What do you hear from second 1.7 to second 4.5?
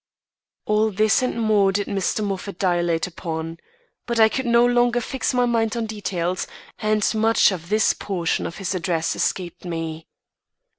did Mr. Moffat dilate upon. But I could